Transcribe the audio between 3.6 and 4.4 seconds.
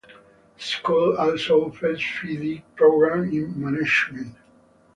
management.